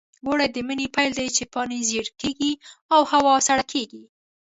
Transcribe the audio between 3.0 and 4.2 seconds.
هوا سړه کېږي.